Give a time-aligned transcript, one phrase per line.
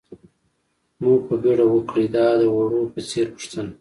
[1.01, 3.63] مو په بېړه وکړئ، دا د وړو په څېر پوښتنه.